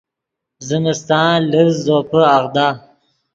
زمستان 0.67 1.35
لڤز 1.51 1.75
زوپے 1.85 2.21
اغدا 2.37 2.67